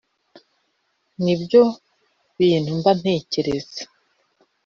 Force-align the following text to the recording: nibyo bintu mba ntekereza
nibyo 1.23 1.63
bintu 2.37 2.71
mba 2.79 2.91
ntekereza 2.99 3.81